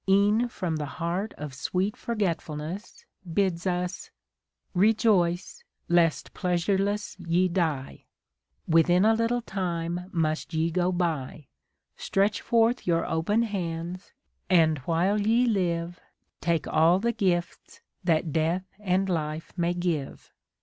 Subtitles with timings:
[0.09, 4.09] E'en from the heart of sweet Forgetfulness, Bids us,
[4.73, 8.05] Rejoice, lest pleasureless ye die.
[8.67, 11.45] Within a little time must ye go by.
[11.97, 14.11] Stretch forth your open hands,
[14.49, 15.99] and while ye live
[16.39, 20.33] Take all the gifts that Death and Life may give!"